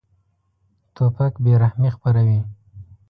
[0.95, 2.39] توپک بېرحمي خپروي.